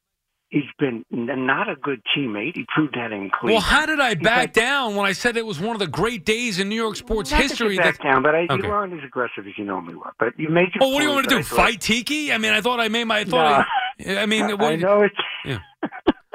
[0.51, 2.57] He's been not a good teammate.
[2.57, 3.53] He proved that in Cleveland.
[3.53, 6.25] Well, how did I back down when I said it was one of the great
[6.25, 7.77] days in New York sports Not that you history?
[7.77, 8.57] that- down, but I, Okay.
[8.57, 10.13] you weren't as aggressive as you normally were.
[10.19, 10.83] But you made your.
[10.83, 11.43] Oh, what do you want to do?
[11.45, 12.33] Fight Tiki?
[12.33, 13.19] I mean, I thought I made my.
[13.21, 13.65] I thought.
[14.05, 15.17] I, I mean, I what, know it's.
[15.45, 15.59] Yeah.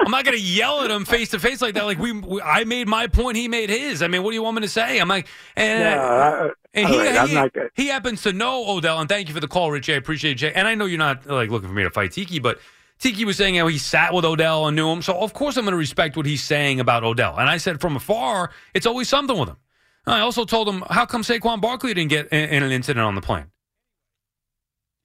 [0.00, 1.84] I'm not going to yell at him face to face like that.
[1.84, 4.02] Like we, we, I made my point, he made his.
[4.02, 4.98] I mean, what do you want me to say?
[4.98, 5.26] I'm like,
[5.56, 9.28] and, No, I- uh, and he, right, he, he happens to know Odell, and thank
[9.28, 9.94] you for the call, Richie.
[9.94, 10.34] I appreciate it.
[10.36, 10.52] Jay.
[10.52, 12.60] And I know you're not like looking for me to fight Tiki, but
[12.98, 15.02] Tiki was saying how he sat with Odell and knew him.
[15.02, 17.36] So of course I'm going to respect what he's saying about Odell.
[17.38, 19.58] And I said from afar, it's always something with him.
[20.06, 23.14] I also told him, how come Saquon Barkley didn't get in, in an incident on
[23.16, 23.46] the plane?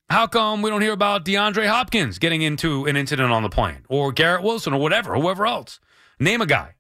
[0.10, 3.86] How come we don't hear about DeAndre Hopkins getting into an incident on the plane
[3.90, 5.80] or Garrett Wilson or whatever, whoever else?
[6.20, 6.76] Name a guy.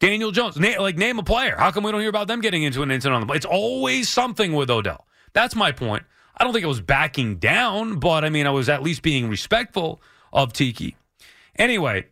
[0.00, 1.54] Daniel Jones, na- like name a player.
[1.56, 3.36] How come we don't hear about them getting into an incident on the plane?
[3.36, 5.06] It's always something with Odell.
[5.32, 6.02] That's my point.
[6.36, 9.28] I don't think I was backing down, but I mean, I was at least being
[9.28, 10.00] respectful
[10.32, 10.96] of Tiki.
[11.56, 12.06] Anyway,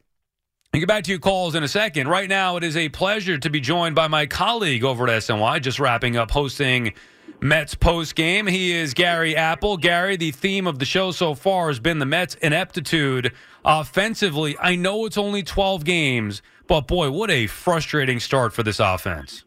[0.73, 2.09] I'll get back to your calls in a second.
[2.09, 5.61] Right now, it is a pleasure to be joined by my colleague over at SNY,
[5.63, 6.93] just wrapping up hosting
[7.41, 8.47] Mets post game.
[8.47, 9.77] He is Gary Apple.
[9.77, 13.33] Gary, the theme of the show so far has been the Mets' ineptitude
[13.65, 14.57] offensively.
[14.61, 19.45] I know it's only 12 games, but boy, what a frustrating start for this offense.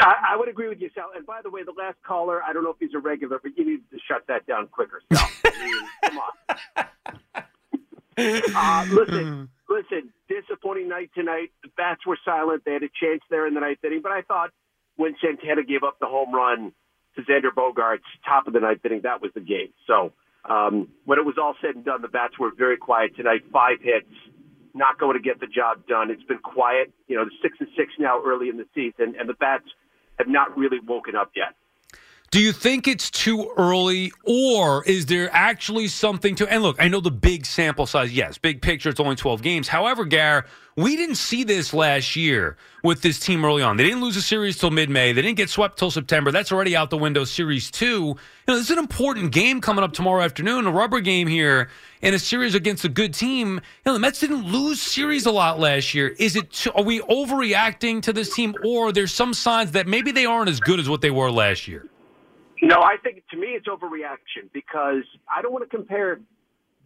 [0.00, 1.10] I, I would agree with you, Sal.
[1.14, 3.52] And by the way, the last caller, I don't know if he's a regular, but
[3.56, 5.28] you need to shut that down quicker, Sal.
[5.44, 6.34] I mean, come on.
[8.16, 10.12] Uh, listen, listen.
[10.28, 11.50] Disappointing night tonight.
[11.62, 12.62] The bats were silent.
[12.64, 14.50] They had a chance there in the ninth inning, but I thought
[14.96, 16.72] when Santana gave up the home run
[17.16, 19.72] to Xander Bogaerts, top of the ninth inning, that was the game.
[19.86, 20.12] So
[20.48, 23.42] um, when it was all said and done, the bats were very quiet tonight.
[23.52, 24.10] Five hits,
[24.74, 26.10] not going to get the job done.
[26.10, 26.92] It's been quiet.
[27.06, 29.64] You know, the six and six now early in the season, and the bats
[30.18, 31.54] have not really woken up yet.
[32.34, 36.52] Do you think it's too early, or is there actually something to?
[36.52, 38.12] And look, I know the big sample size.
[38.12, 38.88] Yes, big picture.
[38.88, 39.68] It's only twelve games.
[39.68, 40.44] However, Gar,
[40.74, 43.76] we didn't see this last year with this team early on.
[43.76, 45.12] They didn't lose a series till mid-May.
[45.12, 46.32] They didn't get swept till September.
[46.32, 47.22] That's already out the window.
[47.22, 47.86] Series two.
[47.86, 48.16] You
[48.48, 50.66] know, this is an important game coming up tomorrow afternoon.
[50.66, 51.70] A rubber game here
[52.02, 53.54] in a series against a good team.
[53.54, 56.08] You know, the Mets didn't lose series a lot last year.
[56.18, 56.50] Is it?
[56.50, 60.50] Too, are we overreacting to this team, or there's some signs that maybe they aren't
[60.50, 61.86] as good as what they were last year?
[62.64, 66.20] No, I think to me it's overreaction because I don't want to compare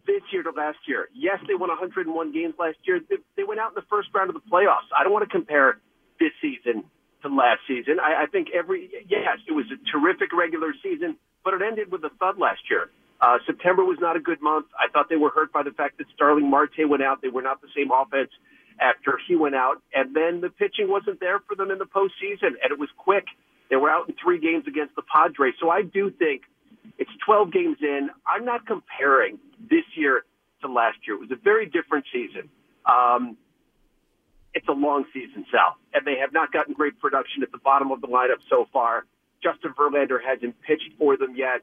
[0.05, 1.07] this year to last year.
[1.13, 2.99] Yes, they won 101 games last year.
[2.99, 4.91] They, they went out in the first round of the playoffs.
[4.91, 5.79] I don't want to compare
[6.19, 6.83] this season
[7.21, 7.99] to last season.
[7.99, 12.03] I, I think every yes, it was a terrific regular season, but it ended with
[12.03, 12.91] a thud last year.
[13.21, 14.67] Uh, September was not a good month.
[14.79, 17.21] I thought they were hurt by the fact that Starling Marte went out.
[17.21, 18.31] They were not the same offense
[18.79, 22.55] after he went out, and then the pitching wasn't there for them in the postseason,
[22.63, 23.25] and it was quick.
[23.69, 25.53] They were out in three games against the Padres.
[25.59, 26.41] So I do think
[26.97, 28.09] it's 12 games in.
[28.25, 30.25] I'm not comparing this year
[30.61, 31.15] to last year.
[31.15, 32.49] It was a very different season.
[32.85, 33.37] Um,
[34.53, 37.91] it's a long season, Sal, and they have not gotten great production at the bottom
[37.91, 39.05] of the lineup so far.
[39.43, 41.61] Justin Verlander hasn't pitched for them yet.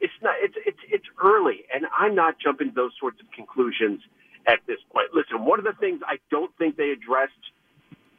[0.00, 0.34] It's not.
[0.42, 4.02] It's it's it's early, and I'm not jumping to those sorts of conclusions
[4.46, 5.08] at this point.
[5.14, 7.32] Listen, one of the things I don't think they addressed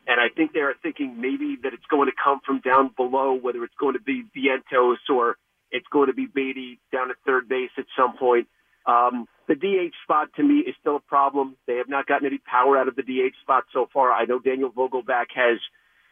[0.07, 3.33] and I think they are thinking maybe that it's going to come from down below,
[3.33, 5.37] whether it's going to be Vientos or
[5.69, 8.47] it's going to be Baty down at third base at some point.
[8.85, 11.57] Um, the DH spot to me is still a problem.
[11.67, 14.13] They have not gotten any power out of the DH spot so far.
[14.13, 15.59] I know Daniel Vogelbach has,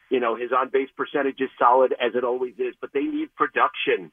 [0.09, 3.33] you know, his on base percentage is solid as it always is, but they need
[3.35, 4.11] production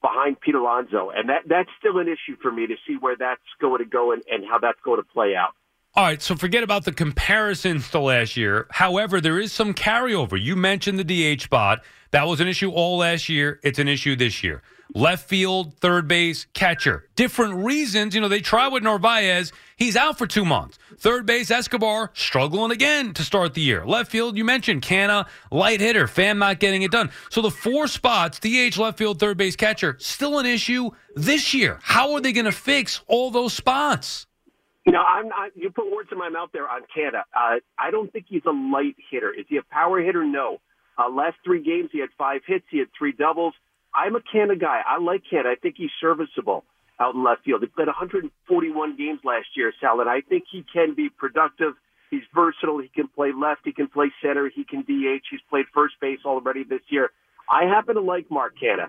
[0.00, 3.42] behind Pete Alonso, and that that's still an issue for me to see where that's
[3.60, 5.54] going to go and, and how that's going to play out.
[5.94, 8.66] All right, so forget about the comparisons to last year.
[8.70, 10.40] However, there is some carryover.
[10.40, 11.82] You mentioned the DH spot.
[12.12, 13.58] That was an issue all last year.
[13.64, 14.62] It's an issue this year.
[14.94, 17.08] Left field, third base, catcher.
[17.16, 18.14] Different reasons.
[18.14, 19.52] You know, they try with Narvaez.
[19.76, 20.78] He's out for two months.
[20.98, 23.84] Third base, Escobar, struggling again to start the year.
[23.84, 27.10] Left field, you mentioned Canha, light hitter, Pham not getting it done.
[27.28, 31.80] So the four spots, DH, left field, third base, catcher, still an issue this year.
[31.82, 34.27] How are they going to fix all those spots?
[34.90, 35.50] No, I'm not.
[35.54, 37.22] You put words in my mouth there on Canha.
[37.36, 39.30] Uh, I don't think he's a light hitter.
[39.32, 40.24] Is he a power hitter?
[40.24, 40.58] No.
[40.98, 42.64] Uh, last three games, he had five hits.
[42.70, 43.54] He had three doubles.
[43.94, 44.80] I'm a Canha guy.
[44.86, 45.46] I like Canha.
[45.46, 46.64] I think he's serviceable
[46.98, 47.60] out in left field.
[47.60, 51.74] He played 141 games last year, Sal, and I think he can be productive.
[52.10, 52.78] He's versatile.
[52.78, 53.60] He can play left.
[53.64, 54.50] He can play center.
[54.52, 55.22] He can DH.
[55.30, 57.10] He's played first base already this year.
[57.50, 58.88] I happen to like Mark Canha.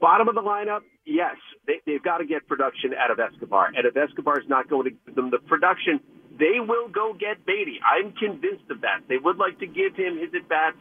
[0.00, 1.36] Bottom of the lineup, yes,
[1.66, 3.68] they, they've got to get production out of Escobar.
[3.76, 6.00] And if Escobar is not going to give them the production,
[6.38, 7.80] they will go get Baty.
[7.84, 9.04] I'm convinced of that.
[9.08, 10.80] They would like to give him his at bats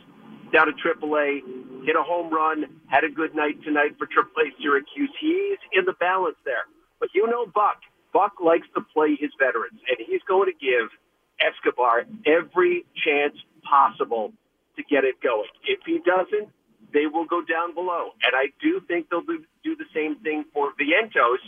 [0.53, 5.11] down to AAA, hit a home run, had a good night tonight for AAA Syracuse.
[5.19, 6.65] He's in the balance there.
[6.99, 7.77] But you know Buck.
[8.13, 10.89] Buck likes to play his veterans, and he's going to give
[11.37, 14.33] Escobar every chance possible
[14.75, 15.47] to get it going.
[15.67, 16.49] If he doesn't,
[16.93, 18.13] they will go down below.
[18.23, 21.43] And I do think they'll do, do the same thing for Vientos,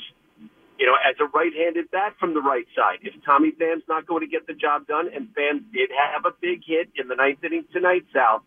[0.78, 3.00] you know, as a right-handed bat from the right side.
[3.02, 6.34] If Tommy Pham's not going to get the job done, and Pham did have a
[6.42, 8.44] big hit in the ninth inning tonight, Sal,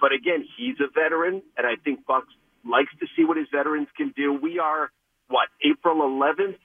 [0.00, 2.32] but again, he's a veteran, and I think Bucks
[2.64, 4.32] likes to see what his veterans can do.
[4.32, 4.90] We are,
[5.28, 6.56] what, April 11th?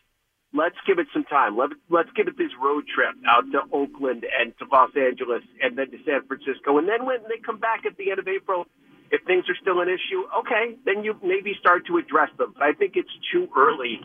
[0.52, 1.56] Let's give it some time.
[1.56, 5.78] Let, let's give it this road trip out to Oakland and to Los Angeles and
[5.78, 6.80] then to San Francisco.
[6.80, 8.66] And then when they come back at the end of April,
[9.12, 12.54] if things are still an issue, okay, then you maybe start to address them.
[12.54, 14.02] But I think it's too early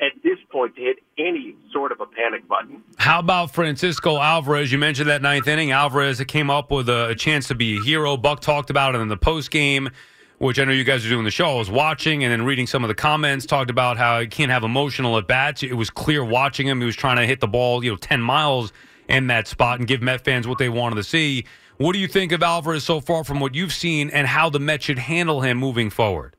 [0.00, 2.82] at this point to hit any sort of a panic button.
[2.98, 4.70] How about Francisco Alvarez?
[4.70, 5.72] You mentioned that ninth inning.
[5.72, 8.16] Alvarez came up with a, a chance to be a hero.
[8.16, 9.90] Buck talked about it in the post game,
[10.38, 11.50] which I know you guys are doing the show.
[11.50, 13.44] I was watching and then reading some of the comments.
[13.44, 15.62] Talked about how he can't have emotional at bats.
[15.62, 16.80] It was clear watching him.
[16.80, 18.72] He was trying to hit the ball, you know, ten miles
[19.08, 21.44] in that spot and give Met fans what they wanted to see.
[21.78, 24.58] What do you think of Alvarez so far from what you've seen and how the
[24.58, 26.34] Mets should handle him moving forward?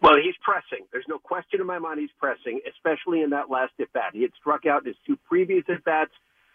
[0.00, 0.86] Well, he's pressing.
[0.90, 4.12] There's no question in my mind he's pressing, especially in that last at bat.
[4.14, 6.12] He had struck out in his two previous at bats.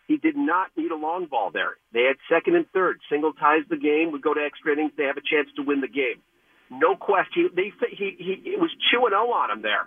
[0.08, 1.78] He did not need a long ball there.
[1.94, 3.00] They had second and third.
[3.12, 4.12] Single ties the game.
[4.12, 4.94] We go to extra innings.
[4.98, 6.18] They have a chance to win the game.
[6.72, 7.52] No question.
[7.56, 9.86] They he he it was two zero on him there.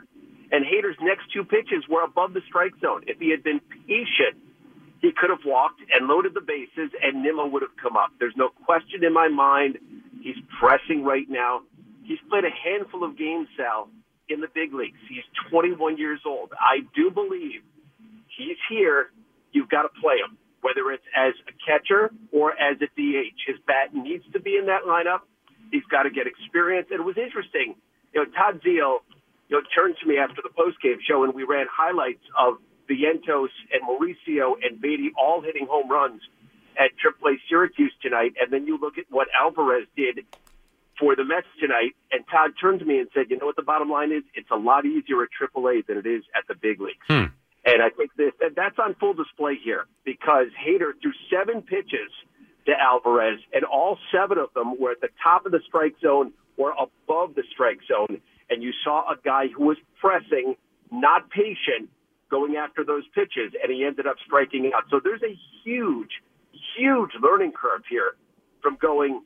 [0.53, 3.03] And Hader's next two pitches were above the strike zone.
[3.09, 4.39] If he had been patient
[5.03, 8.11] he could have walked and loaded the bases, and Nimmo would have come up.
[8.21, 9.79] There's no question in my mind.
[10.23, 11.63] He's pressing right now.
[12.05, 13.91] He's played a handful of games, Sal,
[14.29, 14.99] in the big leagues.
[15.09, 16.53] He's 21 years old.
[16.59, 17.63] I do believe
[18.39, 19.11] he's here.
[19.51, 23.39] You've got to play him, whether it's as a catcher or as a DH.
[23.47, 25.21] His bat needs to be in that lineup.
[25.73, 26.89] He's got to get experience.
[26.91, 27.75] And it was interesting.
[28.15, 29.03] you know, Todd Zeile,
[29.49, 32.55] you know, turned to me after the postgame show, and we ran highlights of
[32.93, 36.21] Vientos and Mauricio and Baty all hitting home runs
[36.79, 40.25] at AAA Syracuse tonight, and then you look at what Alvarez did
[40.99, 43.63] for the Mets tonight, and Todd turned to me and said, "You know what the
[43.63, 44.23] bottom line is?
[44.35, 47.33] It's a lot easier at AAA than it is at the big leagues." Hmm.
[47.65, 52.11] And I think this, that that's on full display here because Hader threw seven pitches
[52.67, 56.33] to Alvarez, and all seven of them were at the top of the strike zone
[56.57, 58.21] or above the strike zone.
[58.51, 60.57] And you saw a guy who was pressing,
[60.91, 61.89] not patient,
[62.33, 64.85] going after those pitches, and he ended up striking out.
[64.89, 66.25] So there's a huge,
[66.75, 68.17] huge learning curve here
[68.63, 69.21] from going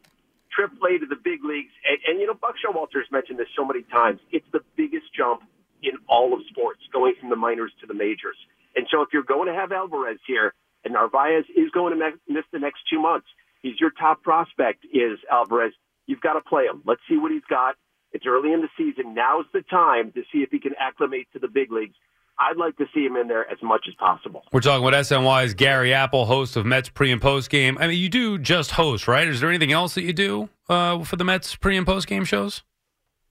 [0.59, 1.71] AAA to the big leagues.
[1.87, 4.19] And, and you know, Buck Showalter has mentioned this so many times.
[4.33, 5.43] It's the biggest jump
[5.83, 8.37] in all of sports, going from the minors to the majors.
[8.75, 10.53] And so if you're going to have Alvarez here,
[10.85, 13.27] and Narvaez is going to miss the next two months,
[13.63, 15.73] he's your top prospect, is Alvarez.
[16.07, 16.83] You've got to play him.
[16.85, 17.77] Let's see what he's got.
[18.13, 19.15] It's early in the season.
[19.15, 21.97] Now's the time to see if he can acclimate to the big leagues.
[22.39, 24.45] I'd like to see him in there as much as possible.
[24.53, 27.79] We're talking with SNY's Gary Apple, host of Mets pre and post game.
[27.79, 29.27] I mean, you do just host, right?
[29.27, 32.25] Is there anything else that you do uh, for the Mets pre and post game
[32.25, 32.63] shows?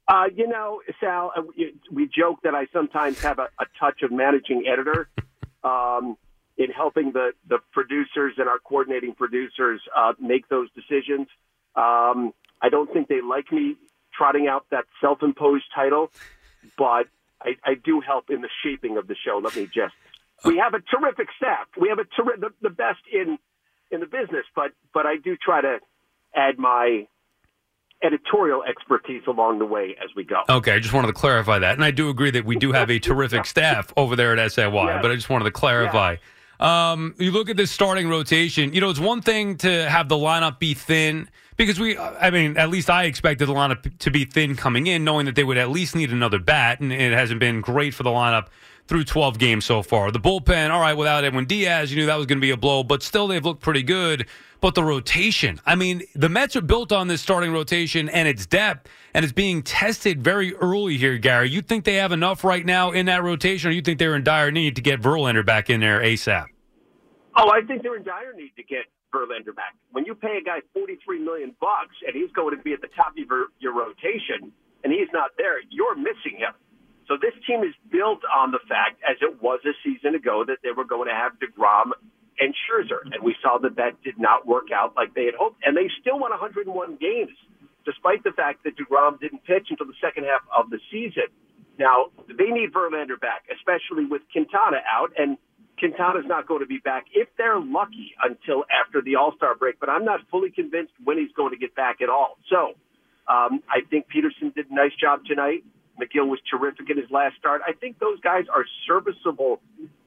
[0.07, 4.01] Uh, you know, Sal, uh, we, we joke that I sometimes have a, a touch
[4.03, 5.09] of managing editor
[5.63, 6.17] um,
[6.57, 11.27] in helping the, the producers and our coordinating producers uh, make those decisions.
[11.75, 13.75] Um, I don't think they like me
[14.15, 16.11] trotting out that self imposed title,
[16.77, 17.07] but
[17.45, 19.39] I, I do help in the shaping of the show.
[19.43, 19.93] Let me just.
[20.43, 21.67] We have a terrific staff.
[21.79, 23.37] We have a terri- the, the best in
[23.91, 25.77] in the business, but but I do try to
[26.35, 27.07] add my
[28.03, 30.41] editorial expertise along the way as we go.
[30.49, 31.73] Okay, I just wanted to clarify that.
[31.75, 34.85] And I do agree that we do have a terrific staff over there at SNY,
[34.87, 34.99] Yes.
[35.01, 36.17] but I just wanted to clarify.
[36.59, 40.15] Um, you look at this starting rotation, you know, it's one thing to have the
[40.15, 44.25] lineup be thin because we, I mean, at least I expected the lineup to be
[44.25, 47.39] thin coming in, knowing that they would at least need another bat, and it hasn't
[47.39, 48.47] been great for the lineup
[48.87, 50.11] through 12 games so far.
[50.11, 52.57] The bullpen, all right, without Edwin Diaz, you knew that was going to be a
[52.57, 54.27] blow, but still they've looked pretty good.
[54.61, 58.45] But the rotation, I mean, the Mets are built on this starting rotation and its
[58.45, 61.49] depth, and it's being tested very early here, Gary.
[61.49, 64.23] You think they have enough right now in that rotation, or you think they're in
[64.23, 66.45] dire need to get Verlander back in there ASAP?
[67.35, 68.85] Oh, I think they're in dire need to get
[69.15, 69.79] Verlander back.
[69.95, 72.91] When you pay a guy forty-three million bucks and he's going to be at the
[72.91, 74.51] top of your, your rotation,
[74.83, 76.51] and he's not there, you're missing him.
[77.07, 80.59] So this team is built on the fact, as it was a season ago, that
[80.63, 81.95] they were going to have deGrom
[82.39, 85.63] and Scherzer, and we saw that that did not work out like they had hoped,
[85.63, 86.67] and they still won 101
[86.99, 87.31] games,
[87.85, 91.31] despite the fact that deGrom didn't pitch until the second half of the season.
[91.79, 95.37] Now they need Verlander back, especially with Quintana out, and
[95.77, 99.79] Quintana's not going to be back if they're lucky until after the All Star break.
[99.79, 102.37] But I'm not fully convinced when he's going to get back at all.
[102.49, 102.75] So
[103.27, 105.63] um, I think Peterson did a nice job tonight.
[105.99, 107.61] Megill was terrific in his last start.
[107.65, 109.61] I think those guys are serviceable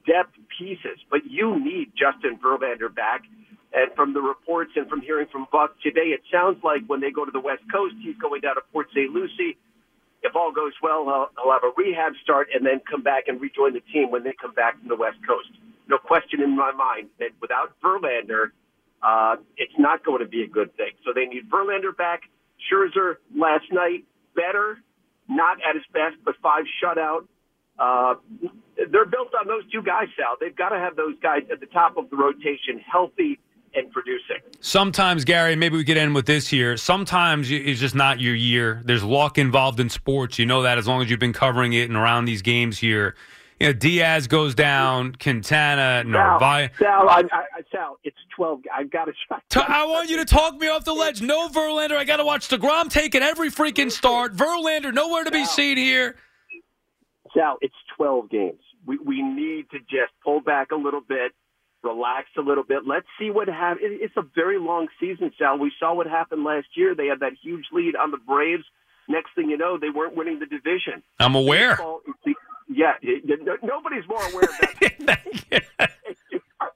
[0.07, 3.23] depth pieces, but you need Justin Verlander back.
[3.73, 7.11] And from the reports and from hearing from Buck today, it sounds like when they
[7.11, 9.13] go to the West Coast, he's going down to Port St.
[9.13, 9.59] Lucie.
[10.23, 13.41] If all goes well, he'll, he'll have a rehab start and then come back and
[13.41, 15.49] rejoin the team when they come back from the West Coast.
[15.89, 18.51] No question in my mind that without Verlander,
[19.03, 20.91] uh, it's not going to be a good thing.
[21.05, 22.23] So they need Verlander back.
[22.67, 24.05] Scherzer last night
[24.35, 24.79] better,
[25.29, 27.27] not at his best, but five shutout.
[27.79, 28.15] Uh,
[28.77, 30.35] they're built on those two guys, Sal.
[30.41, 33.39] They've got to have those guys at the top of the rotation, healthy
[33.79, 34.37] and producing.
[34.61, 36.77] Sometimes, Gary, maybe we could end with this here.
[36.77, 38.83] Sometimes it's just not your year.
[38.85, 40.39] There's luck involved in sports.
[40.39, 43.15] You know that as long as you've been covering it and around these games here.
[43.61, 46.71] You know, Diaz goes down, Quintana, Narvaez.
[46.79, 48.61] Sal, I, I, I- Sal, it's twelve.
[48.73, 49.43] I've got to shut.
[49.69, 51.21] I want you to talk me off the ledge.
[51.23, 51.97] No Verlander.
[51.97, 54.37] I got to watch deGrom taking every freaking start.
[54.37, 56.15] Verlander, nowhere to be seen here.
[57.35, 58.61] Sal, it's 12 games.
[58.87, 61.33] We, we need to just pull back a little bit,
[61.89, 62.87] relax a little bit.
[62.87, 63.81] Let's see what happens.
[63.83, 65.59] It's a very long season, Sal.
[65.59, 66.95] We saw what happened last year.
[66.95, 68.65] They had that huge lead on the Braves.
[69.09, 71.03] Next thing you know, they weren't winning the division.
[71.19, 71.71] I'm aware.
[71.71, 72.01] Baseball
[72.69, 72.93] Yeah,
[73.63, 75.65] nobody's more aware of that.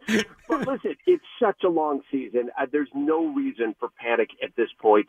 [0.49, 2.51] but listen, it's such a long season.
[2.59, 5.07] Uh, there's no reason for panic at this point.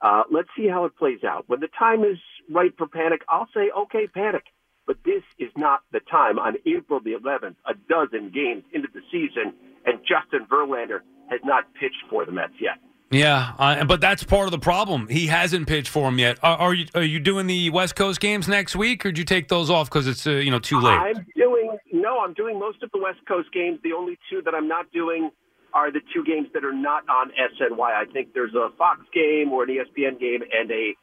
[0.00, 1.44] Uh, let's see how it plays out.
[1.48, 2.18] When the time is
[2.50, 4.44] right for panic, I'll say, okay, panic.
[4.86, 9.00] But this is not the time on April the 11th, a dozen games into the
[9.10, 9.54] season,
[9.86, 12.78] and Justin Verlander has not pitched for the Mets yet.
[13.10, 15.08] Yeah, uh, but that's part of the problem.
[15.08, 16.38] He hasn't pitched for him yet.
[16.42, 19.24] Are, are you are you doing the West Coast games next week, or did you
[19.24, 20.98] take those off because it's uh, you know too late?
[20.98, 23.78] I'm doing no, I'm doing most of the West Coast games.
[23.84, 25.30] The only two that I'm not doing
[25.74, 27.78] are the two games that are not on SNY.
[27.80, 30.94] I think there's a Fox game or an ESPN game and a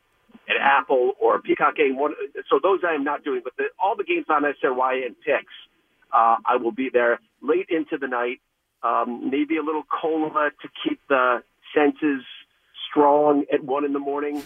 [0.52, 1.98] at Apple or Peacock Game.
[1.98, 2.14] One,
[2.50, 5.46] so those I am not doing, but the, all the games on SNY and PIX,
[6.14, 8.42] uh, I will be there late into the night.
[8.84, 11.44] Um, maybe a little cola to keep the
[11.76, 12.24] senses
[12.90, 14.44] strong at one in the morning,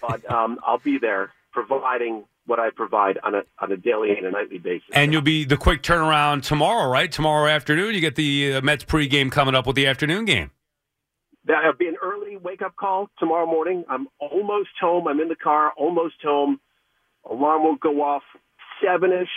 [0.00, 4.26] but um, I'll be there providing what I provide on a on a daily and
[4.26, 4.88] a nightly basis.
[4.92, 7.10] And you'll be the quick turnaround tomorrow, right?
[7.10, 10.50] Tomorrow afternoon, you get the uh, Mets pregame coming up with the afternoon game.
[11.46, 13.84] That'll be an early wake up call tomorrow morning.
[13.88, 15.06] I'm almost home.
[15.06, 16.60] I'm in the car, almost home.
[17.28, 18.22] Alarm will go off
[18.84, 19.28] seven ish.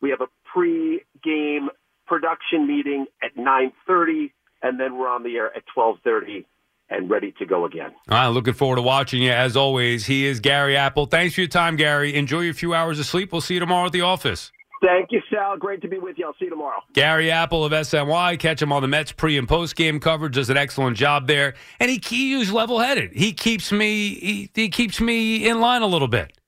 [0.00, 1.68] We have a pre game
[2.06, 6.46] production meeting at nine thirty, and then we're on the air at twelve thirty
[6.88, 7.90] and ready to go again.
[8.08, 10.06] All right, looking forward to watching you as always.
[10.06, 11.06] He is Gary Apple.
[11.06, 12.14] Thanks for your time, Gary.
[12.14, 13.32] Enjoy your few hours of sleep.
[13.32, 14.52] We'll see you tomorrow at the office.
[14.86, 15.56] Thank you, Sal.
[15.56, 16.26] Great to be with you.
[16.26, 16.80] I'll see you tomorrow.
[16.92, 18.38] Gary Apple of SNY.
[18.38, 20.34] Catch him on the Mets pre and post game coverage.
[20.34, 23.12] Does an excellent job there, and he he's level headed.
[23.12, 26.38] He keeps me he, he keeps me in line a little bit.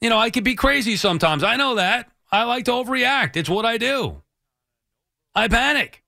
[0.00, 1.44] You know, I could be crazy sometimes.
[1.44, 2.10] I know that.
[2.32, 3.36] I like to overreact.
[3.36, 4.22] It's what I do.
[5.36, 6.02] I panic.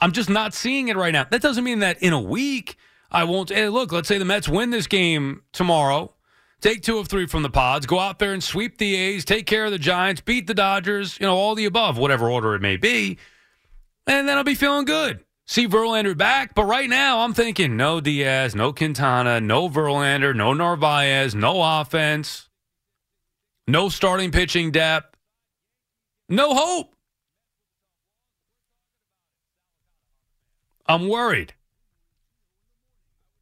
[0.00, 1.28] I'm just not seeing it right now.
[1.30, 2.76] That doesn't mean that in a week
[3.08, 3.50] I won't.
[3.50, 6.12] Hey, look, let's say the Mets win this game tomorrow.
[6.62, 7.86] Take two of three from the pods.
[7.86, 9.24] Go out there and sweep the A's.
[9.24, 10.20] Take care of the Giants.
[10.20, 11.18] Beat the Dodgers.
[11.18, 13.18] You know, all the above, whatever order it may be.
[14.06, 15.24] And then I'll be feeling good.
[15.44, 16.54] See Verlander back.
[16.54, 22.48] But right now, I'm thinking no Diaz, no Quintana, no Verlander, no Narvaez, no offense,
[23.66, 25.16] no starting pitching depth,
[26.28, 26.94] no hope.
[30.86, 31.54] I'm worried.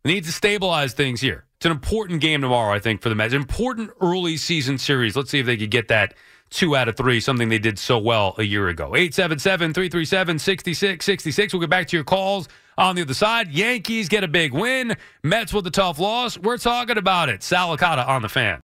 [0.07, 1.45] Need to stabilize things here.
[1.61, 3.35] It's an important game tomorrow, I think, for the Mets.
[3.35, 5.15] Important early season series.
[5.15, 6.15] Let's see if they could get that
[6.49, 8.97] two out of three, something they did so well a year ago.
[8.97, 11.53] 877 337 6666.
[11.53, 12.49] We'll get back to your calls
[12.79, 13.51] on the other side.
[13.51, 14.97] Yankees get a big win.
[15.23, 16.39] Mets with a tough loss.
[16.39, 17.43] We're talking about it.
[17.43, 18.63] Sal Licata on the fan.